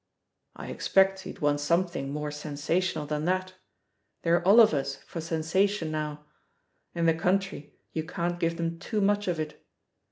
"I 0.55 0.69
expect 0.69 1.19
he'd 1.19 1.41
want 1.41 1.59
something 1.59 2.11
more 2.11 2.29
sensa 2.31 2.77
tional 2.77 3.07
than 3.07 3.25
that— 3.25 3.53
^they're 4.23 4.43
Olivers 4.47 4.95
for 4.95 5.21
sensation 5.21 5.91
now. 5.91 6.25
In 6.95 7.05
the 7.05 7.13
country 7.13 7.75
you 7.93 8.03
can't 8.03 8.39
give 8.39 8.57
them 8.57 8.79
too 8.79 8.99
much 8.99 9.27
of 9.27 9.39
it. 9.39 9.63